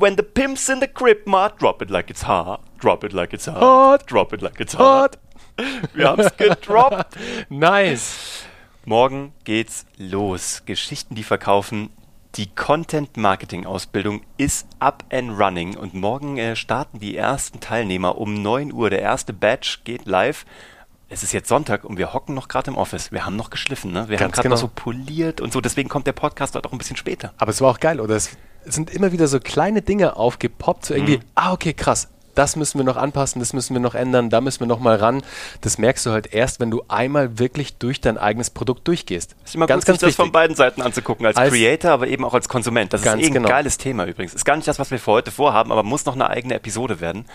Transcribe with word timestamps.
When 0.00 0.16
the 0.16 0.22
pimp's 0.22 0.70
in 0.70 0.80
the 0.80 0.88
crib, 0.88 1.26
ma, 1.26 1.50
drop 1.50 1.82
it 1.82 1.90
like 1.90 2.08
it's 2.08 2.26
hot, 2.26 2.62
drop 2.78 3.04
it 3.04 3.12
like 3.12 3.34
it's 3.34 3.46
hot, 3.46 3.60
hot. 3.60 4.06
drop 4.06 4.32
it 4.32 4.40
like 4.40 4.58
it's 4.58 4.78
hot. 4.78 5.18
Wir 5.92 6.08
haben's 6.08 6.34
gedroppt. 6.38 7.18
nice. 7.50 8.46
Morgen 8.86 9.34
geht's 9.44 9.84
los. 9.98 10.62
Geschichten, 10.64 11.14
die 11.16 11.22
verkaufen. 11.22 11.90
Die 12.36 12.46
Content-Marketing-Ausbildung 12.46 14.22
ist 14.38 14.66
up 14.78 15.04
and 15.12 15.38
running 15.38 15.76
und 15.76 15.92
morgen 15.92 16.38
äh, 16.38 16.56
starten 16.56 16.98
die 16.98 17.14
ersten 17.14 17.60
Teilnehmer 17.60 18.16
um 18.16 18.40
9 18.40 18.72
Uhr. 18.72 18.88
Der 18.88 19.02
erste 19.02 19.34
Batch 19.34 19.84
geht 19.84 20.06
live. 20.06 20.46
Es 21.10 21.22
ist 21.22 21.32
jetzt 21.32 21.50
Sonntag 21.50 21.84
und 21.84 21.98
wir 21.98 22.14
hocken 22.14 22.34
noch 22.34 22.48
gerade 22.48 22.70
im 22.70 22.78
Office. 22.78 23.12
Wir 23.12 23.26
haben 23.26 23.36
noch 23.36 23.50
geschliffen, 23.50 23.92
ne? 23.92 24.08
Wir 24.08 24.16
Ganz 24.16 24.22
haben 24.22 24.32
gerade 24.32 24.42
genau. 24.44 24.54
noch 24.54 24.60
so 24.62 24.70
poliert 24.74 25.42
und 25.42 25.52
so. 25.52 25.60
Deswegen 25.60 25.90
kommt 25.90 26.06
der 26.06 26.12
Podcast 26.12 26.54
heute 26.54 26.66
auch 26.66 26.72
ein 26.72 26.78
bisschen 26.78 26.96
später. 26.96 27.34
Aber 27.36 27.50
es 27.50 27.60
war 27.60 27.70
auch 27.70 27.80
geil, 27.80 28.00
oder? 28.00 28.16
Es 28.16 28.38
sind 28.64 28.90
immer 28.90 29.12
wieder 29.12 29.26
so 29.26 29.40
kleine 29.40 29.82
Dinge 29.82 30.16
aufgepoppt, 30.16 30.86
so 30.86 30.94
irgendwie, 30.94 31.20
ah, 31.34 31.52
okay, 31.52 31.72
krass. 31.72 32.08
Das 32.40 32.56
müssen 32.56 32.78
wir 32.78 32.86
noch 32.86 32.96
anpassen, 32.96 33.38
das 33.38 33.52
müssen 33.52 33.74
wir 33.74 33.82
noch 33.82 33.94
ändern, 33.94 34.30
da 34.30 34.40
müssen 34.40 34.60
wir 34.60 34.66
noch 34.66 34.80
mal 34.80 34.96
ran. 34.96 35.22
Das 35.60 35.76
merkst 35.76 36.06
du 36.06 36.10
halt 36.10 36.32
erst, 36.32 36.58
wenn 36.58 36.70
du 36.70 36.82
einmal 36.88 37.38
wirklich 37.38 37.76
durch 37.76 38.00
dein 38.00 38.16
eigenes 38.16 38.48
Produkt 38.48 38.88
durchgehst. 38.88 39.36
ist 39.44 39.54
immer 39.54 39.66
ganz, 39.66 39.84
gut, 39.84 40.00
sich 40.00 40.08
das 40.08 40.16
von 40.16 40.32
beiden 40.32 40.56
Seiten 40.56 40.80
anzugucken, 40.80 41.26
als, 41.26 41.36
Als- 41.36 41.52
Creator, 41.52 41.90
aber 41.90 42.08
eben 42.08 42.24
auch 42.24 42.32
als 42.32 42.48
Konsument. 42.48 42.94
Das 42.94 43.02
ist 43.02 43.04
Ganz 43.04 43.22
eh 43.22 43.26
ein 43.26 43.34
genau. 43.34 43.46
geiles 43.50 43.76
Thema 43.76 44.06
übrigens. 44.06 44.32
Ist 44.32 44.46
gar 44.46 44.56
nicht 44.56 44.66
das, 44.66 44.78
was 44.78 44.90
wir 44.90 44.98
für 44.98 45.12
heute 45.12 45.30
vorhaben, 45.30 45.70
aber 45.70 45.82
muss 45.82 46.06
noch 46.06 46.14
eine 46.14 46.30
eigene 46.30 46.54
Episode 46.54 47.00
werden. 47.02 47.26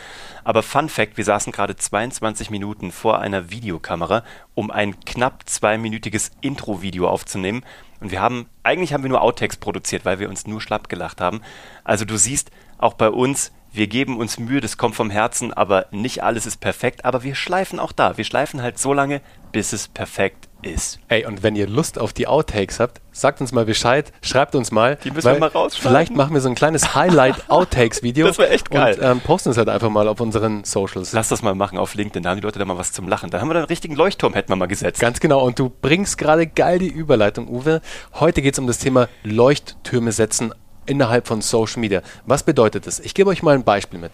Aber 0.43 0.63
Fun 0.63 0.89
Fact, 0.89 1.17
wir 1.17 1.23
saßen 1.23 1.53
gerade 1.53 1.75
22 1.75 2.49
Minuten 2.49 2.91
vor 2.91 3.19
einer 3.19 3.51
Videokamera, 3.51 4.23
um 4.55 4.71
ein 4.71 4.99
knapp 5.01 5.43
zweiminütiges 5.45 6.31
Intro-Video 6.41 7.07
aufzunehmen. 7.07 7.63
Und 8.01 8.09
wir 8.09 8.21
haben, 8.21 8.47
eigentlich 8.63 8.91
haben 8.91 9.03
wir 9.03 9.09
nur 9.09 9.21
Outtakes 9.21 9.57
produziert, 9.57 10.03
weil 10.03 10.17
wir 10.17 10.29
uns 10.29 10.47
nur 10.47 10.61
schlapp 10.61 10.89
gelacht 10.89 11.21
haben. 11.21 11.41
Also 11.83 12.05
du 12.05 12.17
siehst, 12.17 12.49
auch 12.77 12.93
bei 12.93 13.09
uns, 13.09 13.51
wir 13.75 13.87
geben 13.87 14.17
uns 14.17 14.39
Mühe, 14.39 14.61
das 14.61 14.77
kommt 14.77 14.95
vom 14.95 15.09
Herzen, 15.09 15.51
aber 15.51 15.87
nicht 15.91 16.23
alles 16.23 16.45
ist 16.45 16.61
perfekt. 16.61 17.03
Aber 17.03 17.23
wir 17.23 17.35
schleifen 17.35 17.77
auch 17.77 17.91
da. 17.91 18.17
Wir 18.17 18.23
schleifen 18.23 18.61
halt 18.61 18.79
so 18.79 18.93
lange, 18.93 19.21
bis 19.51 19.73
es 19.73 19.89
perfekt 19.89 20.47
ist. 20.61 20.99
Ey, 21.09 21.25
und 21.25 21.43
wenn 21.43 21.57
ihr 21.57 21.67
Lust 21.67 21.99
auf 21.99 22.13
die 22.13 22.25
Outtakes 22.25 22.79
habt, 22.79 23.01
sagt 23.11 23.41
uns 23.41 23.51
mal 23.51 23.65
Bescheid, 23.65 24.13
schreibt 24.21 24.55
uns 24.55 24.71
mal. 24.71 24.97
Die 25.03 25.11
müssen 25.11 25.31
wir 25.31 25.39
mal 25.39 25.49
rausschneiden. 25.49 25.89
Vielleicht 25.89 26.15
machen 26.15 26.33
wir 26.33 26.39
so 26.41 26.47
ein 26.47 26.55
kleines 26.55 26.95
Highlight-Outtakes-Video. 26.95 28.27
Das 28.35 28.37
wär 28.37 28.49
echt 28.49 28.71
geil. 28.71 28.95
Und 28.95 29.03
ähm, 29.03 29.19
posten 29.19 29.49
es 29.49 29.57
halt 29.57 29.69
einfach 29.69 29.89
mal 29.89 30.07
auf 30.07 30.21
unseren 30.21 30.63
Socials. 30.63 31.11
Lass 31.11 31.27
das 31.27 31.41
mal 31.41 31.53
machen 31.53 31.77
auf 31.77 31.95
LinkedIn, 31.95 32.23
da 32.23 32.29
haben 32.29 32.37
die 32.37 32.43
Leute 32.43 32.59
da 32.59 32.65
mal 32.65 32.77
was 32.77 32.93
zum 32.93 33.07
Lachen. 33.07 33.29
Da 33.29 33.39
haben 33.39 33.49
wir 33.49 33.53
dann 33.53 33.63
einen 33.63 33.67
richtigen 33.67 33.95
Leuchtturm, 33.95 34.33
hätten 34.33 34.49
wir 34.49 34.55
mal 34.55 34.67
gesetzt. 34.67 34.99
Ganz 34.99 35.19
genau. 35.19 35.45
Und 35.45 35.59
du 35.59 35.69
bringst 35.69 36.17
gerade 36.17 36.47
geil 36.47 36.79
die 36.79 36.87
Überleitung, 36.87 37.47
Uwe. 37.47 37.81
Heute 38.13 38.41
geht 38.41 38.53
es 38.53 38.59
um 38.59 38.67
das 38.67 38.79
Thema 38.79 39.09
Leuchttürme 39.23 40.11
setzen 40.11 40.53
innerhalb 40.85 41.27
von 41.27 41.41
Social 41.41 41.79
Media. 41.79 42.01
Was 42.25 42.43
bedeutet 42.43 42.87
das? 42.87 42.99
Ich 42.99 43.13
gebe 43.13 43.29
euch 43.29 43.43
mal 43.43 43.55
ein 43.55 43.63
Beispiel 43.63 43.99
mit. 43.99 44.11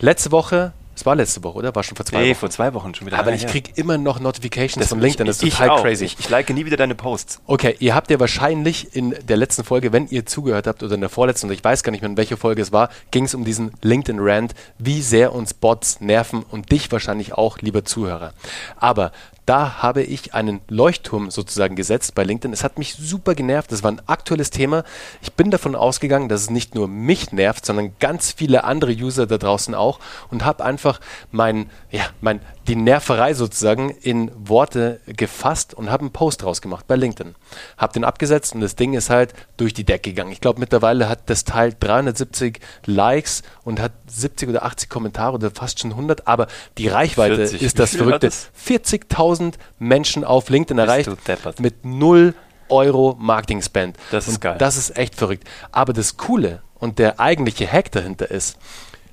Letzte 0.00 0.32
Woche, 0.32 0.72
es 0.96 1.04
war 1.04 1.14
letzte 1.14 1.44
Woche, 1.44 1.58
oder? 1.58 1.74
War 1.74 1.82
schon 1.82 1.94
vor 1.94 2.06
zwei 2.06 2.22
nee, 2.22 2.30
Wochen. 2.30 2.38
vor 2.38 2.50
zwei 2.50 2.72
Wochen 2.72 2.94
schon 2.94 3.06
wieder. 3.06 3.18
Aber 3.18 3.32
ich 3.34 3.46
kriege 3.46 3.70
immer 3.74 3.98
noch 3.98 4.18
Notifications 4.18 4.80
das 4.80 4.88
von 4.88 5.00
LinkedIn. 5.00 5.26
Das 5.26 5.36
ist 5.36 5.42
ich, 5.42 5.54
total 5.54 5.70
auch. 5.70 5.82
crazy. 5.82 6.06
Ich, 6.06 6.18
ich 6.18 6.30
like 6.30 6.48
nie 6.48 6.64
wieder 6.64 6.78
deine 6.78 6.94
Posts. 6.94 7.42
Okay, 7.46 7.76
ihr 7.78 7.94
habt 7.94 8.10
ja 8.10 8.18
wahrscheinlich 8.18 8.96
in 8.96 9.14
der 9.28 9.36
letzten 9.36 9.62
Folge, 9.62 9.92
wenn 9.92 10.08
ihr 10.08 10.24
zugehört 10.24 10.66
habt, 10.66 10.82
oder 10.82 10.94
in 10.94 11.02
der 11.02 11.10
vorletzten, 11.10 11.48
und 11.48 11.52
ich 11.52 11.62
weiß 11.62 11.82
gar 11.82 11.92
nicht 11.92 12.00
mehr, 12.00 12.10
in 12.10 12.16
welcher 12.16 12.38
Folge 12.38 12.62
es 12.62 12.72
war, 12.72 12.88
ging 13.10 13.24
es 13.24 13.34
um 13.34 13.44
diesen 13.44 13.72
LinkedIn-Rant, 13.82 14.54
wie 14.78 15.02
sehr 15.02 15.34
uns 15.34 15.52
Bots 15.52 16.00
nerven 16.00 16.42
und 16.42 16.72
dich 16.72 16.90
wahrscheinlich 16.90 17.34
auch, 17.34 17.58
lieber 17.58 17.84
Zuhörer. 17.84 18.32
Aber 18.78 19.12
da 19.46 19.80
habe 19.80 20.02
ich 20.02 20.34
einen 20.34 20.60
Leuchtturm 20.68 21.30
sozusagen 21.30 21.76
gesetzt 21.76 22.16
bei 22.16 22.24
LinkedIn. 22.24 22.52
Es 22.52 22.64
hat 22.64 22.78
mich 22.78 22.94
super 22.94 23.36
genervt. 23.36 23.70
Das 23.70 23.84
war 23.84 23.92
ein 23.92 24.02
aktuelles 24.06 24.50
Thema. 24.50 24.82
Ich 25.22 25.34
bin 25.34 25.52
davon 25.52 25.76
ausgegangen, 25.76 26.28
dass 26.28 26.40
es 26.42 26.50
nicht 26.50 26.74
nur 26.74 26.88
mich 26.88 27.30
nervt, 27.30 27.64
sondern 27.64 27.92
ganz 28.00 28.32
viele 28.32 28.64
andere 28.64 28.90
User 28.90 29.28
da 29.28 29.38
draußen 29.38 29.74
auch 29.76 30.00
und 30.30 30.44
habe 30.44 30.64
einfach 30.64 30.85
mein, 31.30 31.70
ja, 31.90 32.04
mein, 32.20 32.40
die 32.66 32.76
Nerverei 32.76 33.34
sozusagen 33.34 33.90
in 33.90 34.30
Worte 34.36 35.00
gefasst 35.06 35.74
und 35.74 35.90
habe 35.90 36.02
einen 36.02 36.12
Post 36.12 36.42
draus 36.42 36.60
gemacht 36.60 36.86
bei 36.86 36.96
LinkedIn. 36.96 37.34
Habe 37.76 37.92
den 37.92 38.04
abgesetzt 38.04 38.54
und 38.54 38.60
das 38.60 38.76
Ding 38.76 38.94
ist 38.94 39.10
halt 39.10 39.34
durch 39.56 39.74
die 39.74 39.84
Decke 39.84 40.10
gegangen. 40.10 40.32
Ich 40.32 40.40
glaube, 40.40 40.60
mittlerweile 40.60 41.08
hat 41.08 41.28
das 41.30 41.44
Teil 41.44 41.74
370 41.78 42.60
Likes 42.86 43.42
und 43.64 43.80
hat 43.80 43.92
70 44.06 44.48
oder 44.48 44.64
80 44.64 44.88
Kommentare 44.88 45.34
oder 45.34 45.50
fast 45.50 45.80
schon 45.80 45.92
100, 45.92 46.26
aber 46.26 46.46
die 46.78 46.88
Reichweite 46.88 47.36
40. 47.36 47.62
ist 47.62 47.78
das 47.78 47.96
Verrückte. 47.96 48.26
es? 48.26 48.50
40.000 48.66 49.54
Menschen 49.78 50.24
auf 50.24 50.48
LinkedIn 50.48 50.78
erreicht 50.78 51.10
mit 51.58 51.84
0 51.84 52.34
Euro 52.68 53.16
Marketing 53.18 53.62
Spend. 53.62 53.96
Das 54.10 54.26
ist 54.26 54.34
und 54.34 54.40
geil. 54.40 54.56
Das 54.58 54.76
ist 54.76 54.96
echt 54.96 55.14
verrückt. 55.14 55.44
Aber 55.72 55.92
das 55.92 56.16
Coole 56.16 56.62
und 56.78 56.98
der 56.98 57.20
eigentliche 57.20 57.70
Hack 57.70 57.92
dahinter 57.92 58.30
ist, 58.30 58.58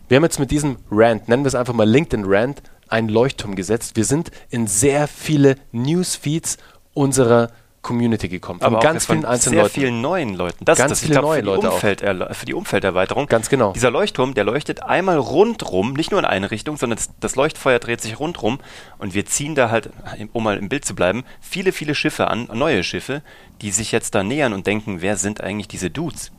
wir 0.09 0.17
haben 0.17 0.23
jetzt 0.23 0.39
mit 0.39 0.51
diesem 0.51 0.77
Rant, 0.91 1.27
nennen 1.27 1.43
wir 1.43 1.47
es 1.47 1.55
einfach 1.55 1.73
mal 1.73 1.87
LinkedIn 1.89 2.25
Rant, 2.27 2.61
einen 2.87 3.09
Leuchtturm 3.09 3.55
gesetzt. 3.55 3.95
Wir 3.95 4.05
sind 4.05 4.31
in 4.49 4.67
sehr 4.67 5.07
viele 5.07 5.55
Newsfeeds 5.71 6.57
unserer 6.93 7.49
Community 7.81 8.29
gekommen. 8.29 8.61
Von 8.61 8.67
Aber 8.75 8.79
ganz 8.79 9.03
auch 9.03 9.07
vielen 9.13 9.25
einzelnen 9.25 9.55
sehr 9.55 9.63
Leuten. 9.63 9.73
vielen 9.73 10.01
neuen 10.01 10.35
Leuten. 10.35 10.63
Das, 10.63 10.77
Ganz 10.77 10.89
das, 10.91 10.99
ich 11.01 11.07
viele 11.07 11.19
glaub, 11.19 11.25
neue 11.25 11.35
für 11.39 11.41
die 11.41 11.45
Leute 11.47 11.69
auch. 11.71 11.75
Umfelderle- 11.83 12.33
Für 12.33 12.45
die 12.45 12.53
Umfelderweiterung. 12.53 13.25
Ganz 13.27 13.49
genau. 13.49 13.73
Dieser 13.73 13.91
Leuchtturm, 13.91 14.33
der 14.35 14.45
leuchtet 14.45 14.83
einmal 14.83 15.17
rundrum, 15.17 15.91
nicht 15.93 16.11
nur 16.11 16.19
in 16.21 16.25
eine 16.25 16.49
Richtung, 16.49 16.77
sondern 16.77 16.95
das, 16.97 17.09
das 17.19 17.35
Leuchtfeuer 17.35 17.79
dreht 17.79 17.99
sich 17.99 18.19
rundrum 18.19 18.59
und 18.99 19.13
wir 19.13 19.25
ziehen 19.25 19.53
da 19.55 19.69
halt, 19.69 19.89
um 20.31 20.43
mal 20.43 20.57
im 20.57 20.69
Bild 20.69 20.85
zu 20.85 20.95
bleiben, 20.95 21.25
viele, 21.41 21.73
viele 21.73 21.93
Schiffe 21.93 22.27
an, 22.29 22.47
neue 22.53 22.85
Schiffe, 22.85 23.21
die 23.61 23.71
sich 23.71 23.91
jetzt 23.91 24.15
da 24.15 24.23
nähern 24.23 24.53
und 24.53 24.65
denken, 24.65 25.01
wer 25.01 25.17
sind 25.17 25.41
eigentlich 25.41 25.67
diese 25.67 25.89
Dudes? 25.89 26.31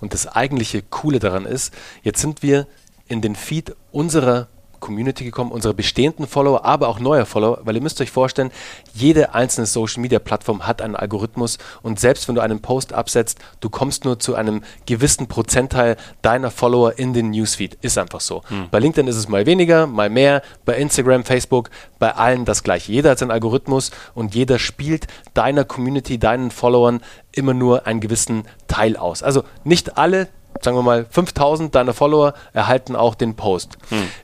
Und 0.00 0.14
das 0.14 0.26
eigentliche 0.26 0.80
Coole 0.80 1.18
daran 1.18 1.44
ist, 1.44 1.74
jetzt 2.04 2.22
sind 2.22 2.42
wir 2.42 2.66
in 3.08 3.20
den 3.20 3.36
Feed 3.36 3.74
unserer 3.92 4.48
Community 4.80 5.24
gekommen, 5.24 5.50
unserer 5.50 5.74
bestehenden 5.74 6.26
Follower, 6.26 6.64
aber 6.64 6.88
auch 6.88 7.00
neuer 7.00 7.26
Follower, 7.26 7.60
weil 7.64 7.74
ihr 7.74 7.82
müsst 7.82 8.00
euch 8.00 8.10
vorstellen, 8.10 8.50
jede 8.94 9.34
einzelne 9.34 9.66
Social 9.66 10.00
Media 10.00 10.18
Plattform 10.18 10.66
hat 10.66 10.82
einen 10.82 10.96
Algorithmus 10.96 11.58
und 11.82 11.98
selbst 11.98 12.28
wenn 12.28 12.34
du 12.34 12.40
einen 12.40 12.60
Post 12.60 12.92
absetzt, 12.92 13.38
du 13.60 13.68
kommst 13.68 14.04
nur 14.04 14.18
zu 14.18 14.34
einem 14.34 14.62
gewissen 14.86 15.26
Prozentteil 15.26 15.96
deiner 16.22 16.50
Follower 16.50 16.98
in 16.98 17.12
den 17.12 17.30
Newsfeed. 17.30 17.78
Ist 17.80 17.98
einfach 17.98 18.20
so. 18.20 18.42
Bei 18.70 18.78
LinkedIn 18.78 19.08
ist 19.08 19.16
es 19.16 19.28
mal 19.28 19.46
weniger, 19.46 19.86
mal 19.86 20.10
mehr, 20.10 20.42
bei 20.64 20.76
Instagram, 20.76 21.24
Facebook, 21.24 21.70
bei 21.98 22.14
allen 22.14 22.44
das 22.44 22.62
gleiche. 22.62 22.92
Jeder 22.92 23.10
hat 23.10 23.18
seinen 23.18 23.30
Algorithmus 23.30 23.90
und 24.14 24.34
jeder 24.34 24.58
spielt 24.58 25.06
deiner 25.34 25.64
Community, 25.64 26.18
deinen 26.18 26.50
Followern 26.50 27.00
immer 27.32 27.54
nur 27.54 27.86
einen 27.86 28.00
gewissen 28.00 28.44
Teil 28.68 28.96
aus. 28.96 29.22
Also 29.22 29.44
nicht 29.64 29.98
alle 29.98 30.28
sagen 30.62 30.76
wir 30.76 30.82
mal, 30.82 31.06
5000 31.08 31.74
deiner 31.74 31.94
Follower 31.94 32.34
erhalten 32.52 32.96
auch 32.96 33.14
den 33.14 33.34
Post. 33.34 33.78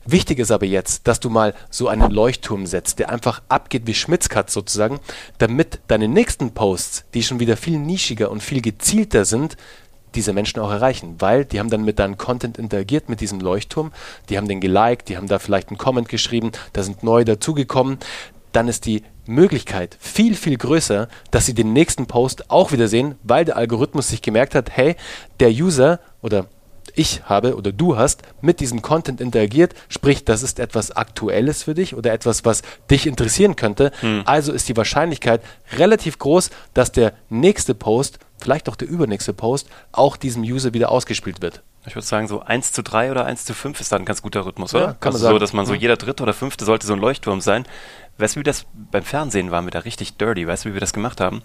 Wichtig 0.04 0.38
ist 0.38 0.50
aber 0.50 0.66
jetzt, 0.66 1.06
dass 1.06 1.20
du 1.20 1.30
mal 1.30 1.54
so 1.70 1.88
einen 1.88 2.10
Leuchtturm 2.10 2.66
setzt, 2.66 2.98
der 2.98 3.10
einfach 3.10 3.42
abgeht 3.48 3.86
wie 3.86 3.94
Schmitzkatz 3.94 4.52
sozusagen, 4.52 5.00
damit 5.38 5.80
deine 5.88 6.08
nächsten 6.08 6.52
Posts, 6.52 7.04
die 7.14 7.22
schon 7.22 7.40
wieder 7.40 7.56
viel 7.56 7.78
nischiger 7.78 8.30
und 8.30 8.42
viel 8.42 8.62
gezielter 8.62 9.24
sind, 9.24 9.56
diese 10.14 10.32
Menschen 10.32 10.60
auch 10.60 10.70
erreichen, 10.70 11.16
weil 11.18 11.44
die 11.44 11.58
haben 11.58 11.70
dann 11.70 11.84
mit 11.84 11.98
deinem 11.98 12.18
Content 12.18 12.58
interagiert, 12.58 13.08
mit 13.08 13.20
diesem 13.20 13.40
Leuchtturm, 13.40 13.92
die 14.28 14.36
haben 14.36 14.48
den 14.48 14.60
geliked, 14.60 15.08
die 15.08 15.16
haben 15.16 15.28
da 15.28 15.38
vielleicht 15.38 15.68
einen 15.68 15.78
Comment 15.78 16.08
geschrieben, 16.08 16.52
da 16.72 16.82
sind 16.82 17.02
neue 17.02 17.24
dazugekommen, 17.24 17.98
dann 18.52 18.68
ist 18.68 18.86
die 18.86 19.02
Möglichkeit 19.26 19.96
viel, 20.00 20.34
viel 20.34 20.56
größer, 20.56 21.08
dass 21.30 21.46
sie 21.46 21.54
den 21.54 21.72
nächsten 21.72 22.06
Post 22.06 22.50
auch 22.50 22.72
wieder 22.72 22.88
sehen, 22.88 23.14
weil 23.22 23.44
der 23.44 23.56
Algorithmus 23.56 24.08
sich 24.08 24.22
gemerkt 24.22 24.54
hat, 24.54 24.70
hey, 24.76 24.96
der 25.40 25.50
User 25.50 26.00
oder 26.22 26.46
ich 26.94 27.22
habe 27.24 27.56
oder 27.56 27.72
du 27.72 27.96
hast 27.96 28.22
mit 28.42 28.60
diesem 28.60 28.82
Content 28.82 29.20
interagiert, 29.20 29.74
sprich, 29.88 30.24
das 30.24 30.42
ist 30.42 30.58
etwas 30.58 30.90
Aktuelles 30.90 31.62
für 31.62 31.72
dich 31.74 31.94
oder 31.94 32.12
etwas, 32.12 32.44
was 32.44 32.62
dich 32.90 33.06
interessieren 33.06 33.56
könnte. 33.56 33.92
Also 34.26 34.52
ist 34.52 34.68
die 34.68 34.76
Wahrscheinlichkeit 34.76 35.40
relativ 35.78 36.18
groß, 36.18 36.50
dass 36.74 36.92
der 36.92 37.14
nächste 37.30 37.74
Post, 37.74 38.18
vielleicht 38.38 38.68
auch 38.68 38.76
der 38.76 38.88
übernächste 38.88 39.32
Post, 39.32 39.68
auch 39.92 40.16
diesem 40.18 40.42
User 40.42 40.74
wieder 40.74 40.90
ausgespielt 40.90 41.40
wird. 41.40 41.62
Ich 41.86 41.94
würde 41.96 42.06
sagen, 42.06 42.28
so 42.28 42.40
1 42.40 42.72
zu 42.72 42.82
3 42.82 43.10
oder 43.10 43.24
1 43.24 43.44
zu 43.44 43.54
5 43.54 43.80
ist 43.80 43.90
da 43.90 43.96
ein 43.96 44.04
ganz 44.04 44.20
guter 44.22 44.44
Rhythmus, 44.44 44.72
Ja, 44.72 44.78
oder? 44.78 44.86
kann 45.00 45.12
man 45.12 45.14
also 45.14 45.18
sagen. 45.24 45.34
so, 45.34 45.38
dass 45.38 45.52
man 45.52 45.66
so 45.66 45.72
Ja. 45.74 45.80
jeder 45.80 45.96
dritte 45.96 46.22
oder 46.22 46.34
fünfte 46.34 46.64
sollte 46.64 46.86
so 46.86 46.92
ein 46.92 47.00
Leuchtturm 47.00 47.40
sein. 47.40 47.64
Weißt 48.18 48.36
du, 48.36 48.40
wie 48.40 48.44
das 48.44 48.66
beim 48.90 49.02
Fernsehen 49.02 49.50
waren 49.50 49.66
wir 49.66 49.70
da 49.70 49.80
richtig 49.80 50.16
dirty? 50.16 50.46
Weißt 50.46 50.64
du, 50.64 50.70
wie 50.70 50.74
wir 50.74 50.80
das 50.80 50.92
gemacht 50.92 51.20
haben? 51.20 51.42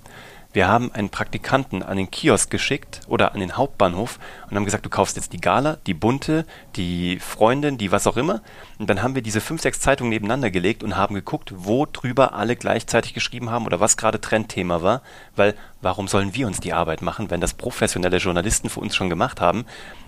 Wir 0.58 0.68
haben 0.68 0.92
einen 0.92 1.10
Praktikanten 1.10 1.84
an 1.84 1.98
den 1.98 2.10
Kiosk 2.10 2.50
geschickt 2.50 3.02
oder 3.08 3.36
an 3.36 3.42
den 3.42 3.58
Hauptbahnhof 3.58 4.18
und 4.50 4.56
haben 4.56 4.66
gesagt, 4.66 4.88
du 4.88 4.90
kaufst 4.90 5.16
jetzt 5.16 5.32
die 5.32 5.40
Gala, 5.40 5.78
die 5.86 5.94
Bunte, 5.94 6.48
die 6.76 7.20
Freundin, 7.20 7.78
die 7.78 7.92
was 7.92 8.08
auch 8.08 8.18
immer. 8.18 8.42
Und 8.80 8.90
dann 8.90 9.04
haben 9.04 9.14
wir 9.14 9.22
diese 9.22 9.40
fünf, 9.40 9.62
sechs 9.62 9.80
Zeitungen 9.80 10.10
nebeneinander 10.10 10.50
gelegt 10.50 10.84
und 10.84 10.98
haben 10.98 11.14
geguckt, 11.14 11.54
wo 11.56 11.86
drüber 11.86 12.34
alle 12.34 12.56
gleichzeitig 12.56 13.14
geschrieben 13.14 13.52
haben 13.52 13.68
oder 13.68 13.80
was 13.80 13.98
gerade 13.98 14.20
Trendthema 14.20 14.82
war. 14.82 15.04
Weil 15.36 15.54
warum 15.80 16.08
sollen 16.08 16.34
wir 16.34 16.48
uns 16.48 16.60
die 16.60 16.74
Arbeit 16.74 17.04
machen, 17.04 17.30
wenn 17.30 17.40
das 17.40 17.54
professionelle 17.54 18.18
Journalisten 18.18 18.72
für 18.72 18.80
uns 18.80 18.96
schon 18.96 19.10
gemacht 19.10 19.40
haben? 19.40 19.64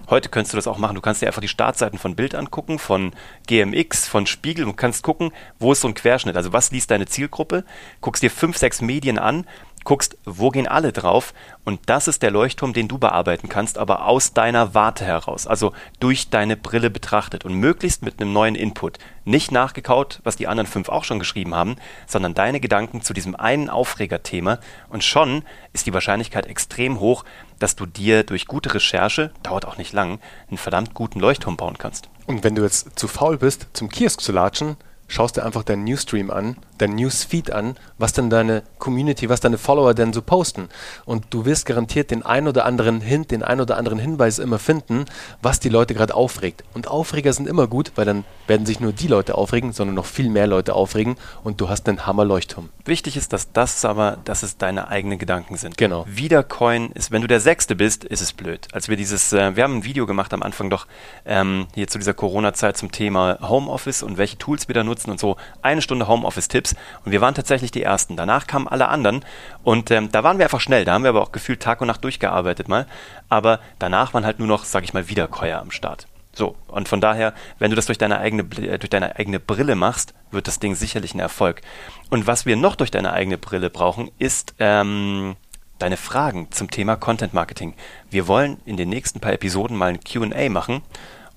Heute 0.09 0.29
könntest 0.29 0.53
du 0.53 0.57
das 0.57 0.65
auch 0.65 0.79
machen. 0.79 0.95
Du 0.95 1.01
kannst 1.01 1.21
dir 1.21 1.27
einfach 1.27 1.41
die 1.41 1.47
Startseiten 1.47 1.99
von 1.99 2.15
Bild 2.15 2.33
angucken, 2.33 2.79
von 2.79 3.11
GMX, 3.45 4.07
von 4.07 4.25
Spiegel 4.25 4.65
und 4.65 4.75
kannst 4.75 5.03
gucken, 5.03 5.31
wo 5.59 5.71
ist 5.71 5.81
so 5.81 5.87
ein 5.87 5.93
Querschnitt. 5.93 6.35
Also 6.35 6.51
was 6.51 6.71
liest 6.71 6.89
deine 6.89 7.05
Zielgruppe? 7.05 7.63
Guckst 8.01 8.23
dir 8.23 8.31
fünf, 8.31 8.57
sechs 8.57 8.81
Medien 8.81 9.19
an 9.19 9.45
guckst, 9.83 10.17
wo 10.25 10.49
gehen 10.49 10.67
alle 10.67 10.91
drauf 10.91 11.33
und 11.65 11.81
das 11.87 12.07
ist 12.07 12.21
der 12.21 12.31
Leuchtturm, 12.31 12.73
den 12.73 12.87
du 12.87 12.97
bearbeiten 12.97 13.49
kannst, 13.49 13.77
aber 13.77 14.05
aus 14.05 14.33
deiner 14.33 14.73
Warte 14.73 15.05
heraus, 15.05 15.47
also 15.47 15.73
durch 15.99 16.29
deine 16.29 16.57
Brille 16.57 16.89
betrachtet 16.89 17.45
und 17.45 17.53
möglichst 17.53 18.03
mit 18.03 18.19
einem 18.19 18.33
neuen 18.33 18.55
Input. 18.55 18.97
Nicht 19.25 19.51
nachgekaut, 19.51 20.19
was 20.23 20.35
die 20.35 20.47
anderen 20.47 20.67
fünf 20.67 20.89
auch 20.89 21.03
schon 21.03 21.19
geschrieben 21.19 21.55
haben, 21.55 21.75
sondern 22.07 22.33
deine 22.33 22.59
Gedanken 22.59 23.01
zu 23.01 23.13
diesem 23.13 23.35
einen 23.35 23.69
Aufregerthema 23.69 24.59
und 24.89 25.03
schon 25.03 25.43
ist 25.73 25.85
die 25.85 25.93
Wahrscheinlichkeit 25.93 26.47
extrem 26.47 26.99
hoch, 26.99 27.23
dass 27.59 27.75
du 27.75 27.85
dir 27.85 28.23
durch 28.23 28.47
gute 28.47 28.73
Recherche, 28.73 29.31
dauert 29.43 29.65
auch 29.65 29.77
nicht 29.77 29.93
lang, 29.93 30.19
einen 30.47 30.57
verdammt 30.57 30.93
guten 30.93 31.19
Leuchtturm 31.19 31.57
bauen 31.57 31.77
kannst. 31.77 32.09
Und 32.25 32.43
wenn 32.43 32.55
du 32.55 32.63
jetzt 32.63 32.97
zu 32.97 33.07
faul 33.07 33.37
bist, 33.37 33.67
zum 33.73 33.89
Kiosk 33.89 34.21
zu 34.21 34.31
latschen, 34.31 34.77
schaust 35.09 35.35
dir 35.35 35.43
einfach 35.43 35.63
deinen 35.63 35.83
Newsstream 35.83 36.31
an, 36.31 36.55
deinen 36.77 36.95
Newsfeed 36.95 37.51
an, 37.51 37.75
was 37.97 38.13
denn 38.13 38.29
deine 38.29 38.63
Community, 38.77 39.27
was 39.27 39.41
deine 39.41 39.57
Follower 39.57 39.93
denn 39.93 40.13
so 40.13 40.21
posten. 40.21 40.69
Und 41.03 41.25
du 41.31 41.45
wirst 41.45 41.65
garantiert 41.65 42.11
den 42.11 42.23
ein 42.23 42.47
oder 42.47 42.65
anderen 42.65 43.01
Hint, 43.01 43.31
den 43.31 43.43
ein 43.43 43.59
oder 43.59 43.75
anderen 43.75 43.99
Hinweis 43.99 44.39
immer 44.39 44.59
finden, 44.59 45.05
was 45.41 45.59
die 45.59 45.69
Leute 45.69 45.93
gerade 45.93 46.15
aufregt. 46.15 46.63
Und 46.73 46.87
Aufreger 46.87 47.33
sind 47.33 47.47
immer 47.47 47.67
gut, 47.67 47.91
weil 47.95 48.05
dann 48.05 48.23
werden 48.47 48.65
sich 48.65 48.79
nur 48.79 48.93
die 48.93 49.07
Leute 49.07 49.35
aufregen, 49.35 49.73
sondern 49.73 49.95
noch 49.95 50.05
viel 50.05 50.29
mehr 50.29 50.47
Leute 50.47 50.73
aufregen 50.73 51.17
und 51.43 51.59
du 51.59 51.69
hast 51.69 51.89
einen 51.89 52.05
Hammer-Leuchtturm. 52.05 52.69
Wichtig 52.85 53.17
ist, 53.17 53.33
dass 53.33 53.51
das 53.51 53.83
aber, 53.83 54.17
dass 54.23 54.43
es 54.43 54.57
deine 54.57 54.87
eigenen 54.87 55.19
Gedanken 55.19 55.57
sind. 55.57 55.77
Genau. 55.77 56.05
Wiedercoin 56.07 56.91
ist, 56.91 57.11
wenn 57.11 57.21
du 57.21 57.27
der 57.27 57.39
Sechste 57.39 57.75
bist, 57.75 58.03
ist 58.03 58.21
es 58.21 58.33
blöd. 58.33 58.67
Als 58.71 58.89
wir 58.89 58.95
dieses, 58.95 59.33
äh, 59.33 59.55
wir 59.55 59.63
haben 59.63 59.77
ein 59.77 59.83
Video 59.83 60.05
gemacht 60.05 60.33
am 60.33 60.43
Anfang 60.43 60.69
doch 60.69 60.87
ähm, 61.25 61.67
hier 61.73 61.87
zu 61.87 61.97
dieser 61.97 62.13
Corona-Zeit 62.13 62.77
zum 62.77 62.91
Thema 62.91 63.39
Homeoffice 63.41 64.03
und 64.03 64.17
welche 64.17 64.37
Tools 64.37 64.67
wir 64.67 64.75
da 64.75 64.83
nutzen 64.83 64.98
und 65.07 65.19
so. 65.19 65.37
Eine 65.61 65.81
Stunde 65.81 66.07
Homeoffice-Tipps 66.07 66.75
und 67.05 67.11
wir 67.11 67.21
waren 67.21 67.35
tatsächlich 67.35 67.71
die 67.71 67.83
Ersten. 67.83 68.17
Danach 68.17 68.47
kamen 68.47 68.67
alle 68.67 68.89
anderen 68.89 69.23
und 69.63 69.91
ähm, 69.91 70.11
da 70.11 70.23
waren 70.23 70.37
wir 70.37 70.45
einfach 70.45 70.61
schnell. 70.61 70.85
Da 70.85 70.93
haben 70.93 71.03
wir 71.03 71.09
aber 71.09 71.21
auch 71.21 71.31
gefühlt 71.31 71.61
Tag 71.61 71.81
und 71.81 71.87
Nacht 71.87 72.03
durchgearbeitet 72.03 72.67
mal. 72.67 72.87
Aber 73.29 73.59
danach 73.79 74.13
waren 74.13 74.25
halt 74.25 74.39
nur 74.39 74.47
noch, 74.47 74.65
sag 74.65 74.83
ich 74.83 74.93
mal, 74.93 75.09
Wiederkäuer 75.09 75.59
am 75.59 75.71
Start. 75.71 76.07
So, 76.33 76.55
und 76.67 76.87
von 76.87 77.01
daher, 77.01 77.33
wenn 77.57 77.69
du 77.69 77.75
das 77.75 77.87
durch 77.87 77.97
deine 77.97 78.19
eigene, 78.19 78.43
äh, 78.61 78.77
durch 78.77 78.89
deine 78.89 79.17
eigene 79.17 79.39
Brille 79.39 79.75
machst, 79.75 80.13
wird 80.31 80.47
das 80.47 80.59
Ding 80.59 80.75
sicherlich 80.75 81.13
ein 81.13 81.19
Erfolg. 81.19 81.61
Und 82.09 82.27
was 82.27 82.45
wir 82.45 82.55
noch 82.55 82.75
durch 82.75 82.91
deine 82.91 83.13
eigene 83.13 83.37
Brille 83.37 83.69
brauchen, 83.69 84.09
ist 84.19 84.55
ähm, 84.59 85.35
deine 85.79 85.97
Fragen 85.97 86.51
zum 86.51 86.69
Thema 86.69 86.95
Content 86.95 87.33
Marketing. 87.33 87.73
Wir 88.09 88.27
wollen 88.27 88.57
in 88.65 88.77
den 88.77 88.89
nächsten 88.89 89.19
paar 89.19 89.33
Episoden 89.33 89.75
mal 89.75 89.87
ein 89.87 89.99
QA 90.01 90.49
machen 90.49 90.81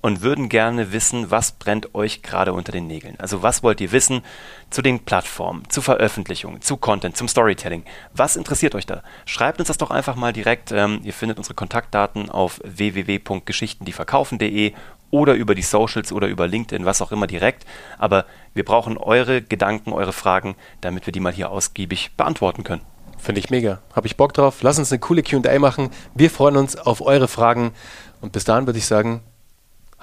und 0.03 0.21
würden 0.21 0.49
gerne 0.49 0.91
wissen, 0.91 1.31
was 1.31 1.53
brennt 1.53 1.95
euch 1.95 2.21
gerade 2.21 2.51
unter 2.51 2.73
den 2.73 2.87
Nägeln. 2.87 3.15
Also 3.19 3.41
was 3.41 3.63
wollt 3.63 3.79
ihr 3.79 3.93
wissen 3.93 4.21
zu 4.69 4.81
den 4.81 4.99
Plattformen, 4.99 5.63
zu 5.69 5.81
Veröffentlichungen, 5.81 6.61
zu 6.61 6.75
Content, 6.75 7.15
zum 7.15 7.29
Storytelling? 7.29 7.85
Was 8.13 8.35
interessiert 8.35 8.75
euch 8.75 8.85
da? 8.85 9.01
Schreibt 9.25 9.59
uns 9.59 9.69
das 9.69 9.77
doch 9.77 9.91
einfach 9.91 10.17
mal 10.17 10.33
direkt. 10.33 10.73
Ähm, 10.73 10.99
ihr 11.03 11.13
findet 11.13 11.37
unsere 11.37 11.53
Kontaktdaten 11.53 12.29
auf 12.29 12.59
www.geschichtendieverkaufen.de 12.65 14.73
oder 15.09 15.35
über 15.35 15.55
die 15.55 15.61
Socials 15.61 16.11
oder 16.11 16.27
über 16.27 16.49
LinkedIn, 16.49 16.83
was 16.83 17.01
auch 17.01 17.13
immer 17.13 17.27
direkt. 17.27 17.65
Aber 17.97 18.25
wir 18.53 18.65
brauchen 18.65 18.97
eure 18.97 19.41
Gedanken, 19.41 19.93
eure 19.93 20.11
Fragen, 20.11 20.57
damit 20.81 21.05
wir 21.05 21.13
die 21.13 21.21
mal 21.21 21.31
hier 21.31 21.49
ausgiebig 21.49 22.11
beantworten 22.17 22.65
können. 22.65 22.81
Finde 23.19 23.39
ich 23.39 23.49
mega. 23.49 23.79
Habe 23.95 24.07
ich 24.07 24.17
Bock 24.17 24.33
drauf. 24.33 24.63
Lass 24.63 24.77
uns 24.77 24.91
eine 24.91 24.99
coole 24.99 25.23
QA 25.23 25.59
machen. 25.59 25.91
Wir 26.13 26.29
freuen 26.29 26.57
uns 26.57 26.75
auf 26.75 26.99
eure 26.99 27.29
Fragen. 27.29 27.71
Und 28.19 28.33
bis 28.33 28.43
dahin 28.43 28.65
würde 28.65 28.79
ich 28.79 28.85
sagen, 28.85 29.21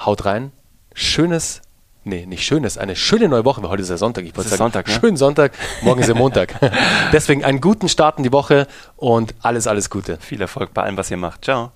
haut 0.04 0.24
rein. 0.24 0.52
Schönes, 0.94 1.62
nee, 2.04 2.26
nicht 2.26 2.44
schönes, 2.44 2.78
eine 2.78 2.96
schöne 2.96 3.28
neue 3.28 3.44
Woche. 3.44 3.62
Heute 3.68 3.82
ist 3.82 3.90
ja 3.90 3.96
Sonntag. 3.96 4.24
Ich 4.24 4.36
wollte 4.36 4.50
sagen, 4.50 4.58
Sonntag, 4.58 4.88
ne? 4.88 4.94
schönen 4.94 5.16
Sonntag. 5.16 5.52
Morgen 5.82 6.00
ist 6.00 6.08
ja 6.08 6.14
Montag. 6.14 6.54
Deswegen 7.12 7.44
einen 7.44 7.60
guten 7.60 7.88
Start 7.88 8.18
in 8.18 8.24
die 8.24 8.32
Woche 8.32 8.66
und 8.96 9.34
alles, 9.40 9.66
alles 9.66 9.90
Gute. 9.90 10.16
Viel 10.20 10.40
Erfolg 10.40 10.74
bei 10.74 10.82
allem, 10.82 10.96
was 10.96 11.10
ihr 11.10 11.16
macht. 11.16 11.44
Ciao. 11.44 11.68